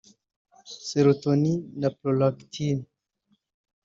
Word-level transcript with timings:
serotonin 0.89 1.57
na 1.81 1.89
prolactin 1.97 2.77